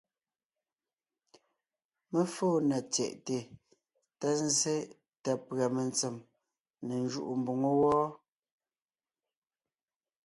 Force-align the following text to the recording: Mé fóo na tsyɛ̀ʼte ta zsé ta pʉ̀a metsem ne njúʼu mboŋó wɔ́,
Mé 2.11 2.21
fóo 2.35 2.55
na 2.69 2.77
tsyɛ̀ʼte 2.93 3.37
ta 4.19 4.29
zsé 4.53 4.75
ta 5.23 5.31
pʉ̀a 5.45 5.65
metsem 5.75 6.15
ne 6.85 6.93
njúʼu 7.05 7.33
mboŋó 7.41 7.69
wɔ́, 7.81 8.05